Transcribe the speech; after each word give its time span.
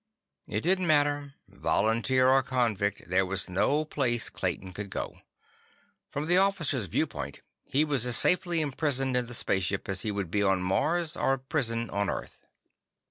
It 0.47 0.61
didn't 0.61 0.87
matter. 0.87 1.35
Volunteer 1.47 2.27
or 2.27 2.41
convict, 2.41 3.07
there 3.07 3.23
was 3.23 3.51
no 3.51 3.85
place 3.85 4.31
Clayton 4.31 4.73
could 4.73 4.89
go. 4.89 5.19
From 6.09 6.25
the 6.25 6.37
officer's 6.37 6.87
viewpoint, 6.87 7.41
he 7.65 7.85
was 7.85 8.07
as 8.07 8.17
safely 8.17 8.61
imprisoned 8.61 9.15
in 9.15 9.27
the 9.27 9.35
spaceship 9.35 9.87
as 9.87 10.01
he 10.01 10.09
would 10.09 10.31
be 10.31 10.41
on 10.41 10.63
Mars 10.63 11.15
or 11.15 11.33
a 11.33 11.37
prison 11.37 11.87
on 11.91 12.09
Earth. 12.09 12.47